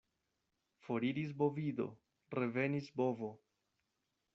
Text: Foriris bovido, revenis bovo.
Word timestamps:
Foriris 0.85 1.35
bovido, 1.43 1.87
revenis 2.39 2.91
bovo. 3.03 3.31